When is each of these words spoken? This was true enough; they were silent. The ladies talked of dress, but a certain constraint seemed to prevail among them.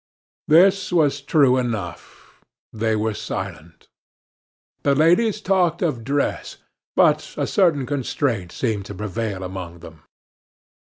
This 0.47 0.91
was 0.91 1.21
true 1.21 1.57
enough; 1.57 2.41
they 2.73 2.95
were 2.95 3.13
silent. 3.13 3.87
The 4.81 4.95
ladies 4.95 5.39
talked 5.41 5.83
of 5.83 6.03
dress, 6.03 6.57
but 6.95 7.35
a 7.37 7.45
certain 7.45 7.85
constraint 7.85 8.51
seemed 8.51 8.85
to 8.87 8.95
prevail 8.95 9.43
among 9.43 9.81
them. 9.85 10.01